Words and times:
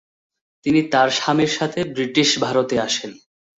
তিনি 0.65 0.81
তার 0.91 1.09
স্বামীর 1.17 1.51
সাথে 1.57 1.79
ব্রিটিশ 1.93 2.29
ভারতে 2.43 2.75
আসেন। 2.79 3.11